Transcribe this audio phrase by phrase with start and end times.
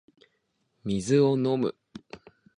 [0.83, 1.75] 水を飲む